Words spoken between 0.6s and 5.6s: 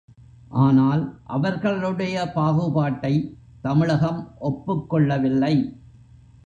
ஆனால், அவர்களுடைய பாகுபாட்டைத் தமிழகம் ஒப்புக்கொள்ளவில்லை.